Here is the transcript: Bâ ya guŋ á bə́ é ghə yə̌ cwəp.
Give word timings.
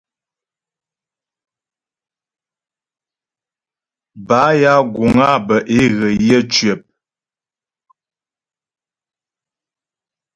Bâ 4.27 4.41
ya 4.61 4.73
guŋ 4.93 5.13
á 5.29 5.31
bə́ 5.47 5.59
é 5.79 5.81
ghə 5.97 6.09
yə̌ 6.27 6.41
cwəp. 6.53 6.81